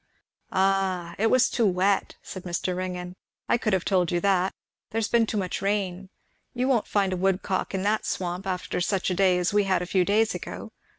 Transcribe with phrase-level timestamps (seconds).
[0.51, 2.75] "Ah, it was too wet," said Mr.
[2.75, 3.15] Ringgan.
[3.47, 4.51] "I could have told you that.
[4.89, 6.09] There has been too much rain.
[6.55, 9.83] You wouldn't find a woodcock in that swamp after such a day as we had
[9.83, 10.71] a few days ago.